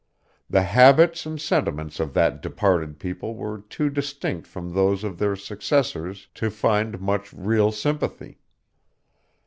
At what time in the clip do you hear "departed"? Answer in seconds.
2.41-2.97